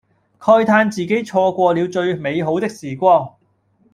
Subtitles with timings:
[0.39, 3.35] 慨嘆自己錯過了最美好的時光